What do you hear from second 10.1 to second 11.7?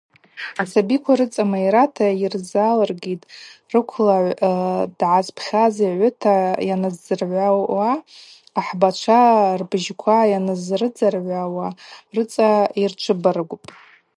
йанрыздзыргӏвуа